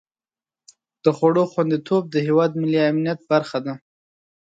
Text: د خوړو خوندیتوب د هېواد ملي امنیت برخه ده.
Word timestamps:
د 1.03 1.05
خوړو 1.17 1.43
خوندیتوب 1.51 2.03
د 2.09 2.15
هېواد 2.27 2.51
ملي 2.61 2.79
امنیت 2.89 3.19
برخه 3.31 3.59
ده. 3.65 3.73